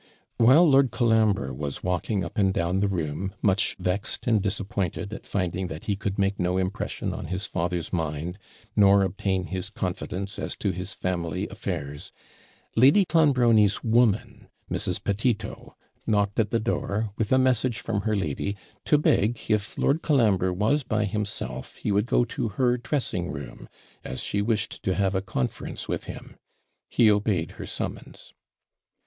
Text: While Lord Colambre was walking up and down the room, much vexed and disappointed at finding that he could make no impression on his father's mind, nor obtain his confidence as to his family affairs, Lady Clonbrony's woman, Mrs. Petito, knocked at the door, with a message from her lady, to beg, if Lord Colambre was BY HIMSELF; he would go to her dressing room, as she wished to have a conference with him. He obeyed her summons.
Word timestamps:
While 0.37 0.67
Lord 0.67 0.89
Colambre 0.89 1.53
was 1.53 1.83
walking 1.83 2.23
up 2.25 2.35
and 2.35 2.51
down 2.51 2.79
the 2.79 2.87
room, 2.87 3.35
much 3.39 3.75
vexed 3.77 4.25
and 4.25 4.41
disappointed 4.41 5.13
at 5.13 5.27
finding 5.27 5.67
that 5.67 5.83
he 5.83 5.95
could 5.95 6.17
make 6.17 6.39
no 6.39 6.57
impression 6.57 7.13
on 7.13 7.27
his 7.27 7.45
father's 7.45 7.93
mind, 7.93 8.39
nor 8.75 9.03
obtain 9.03 9.43
his 9.45 9.69
confidence 9.69 10.39
as 10.39 10.55
to 10.55 10.71
his 10.71 10.95
family 10.95 11.47
affairs, 11.49 12.11
Lady 12.75 13.05
Clonbrony's 13.05 13.83
woman, 13.83 14.47
Mrs. 14.71 15.03
Petito, 15.03 15.75
knocked 16.07 16.39
at 16.39 16.49
the 16.49 16.59
door, 16.59 17.11
with 17.15 17.31
a 17.31 17.37
message 17.37 17.77
from 17.79 18.01
her 18.01 18.15
lady, 18.15 18.57
to 18.85 18.97
beg, 18.97 19.39
if 19.49 19.77
Lord 19.77 20.01
Colambre 20.01 20.51
was 20.51 20.81
BY 20.81 21.05
HIMSELF; 21.05 21.75
he 21.75 21.91
would 21.91 22.07
go 22.07 22.25
to 22.25 22.47
her 22.47 22.75
dressing 22.75 23.29
room, 23.29 23.69
as 24.03 24.19
she 24.23 24.41
wished 24.41 24.81
to 24.81 24.95
have 24.95 25.13
a 25.13 25.21
conference 25.21 25.87
with 25.87 26.05
him. 26.05 26.37
He 26.89 27.11
obeyed 27.11 27.51
her 27.51 27.67
summons. 27.67 28.33